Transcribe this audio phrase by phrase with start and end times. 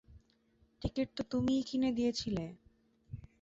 [0.81, 2.45] Ticket তো তুমিই কিনে দিয়েছিলে।